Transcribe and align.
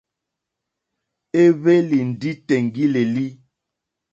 Éhwélì 1.41 1.99
ndí 2.09 2.31
tèŋɡílǃélí. 2.47 3.27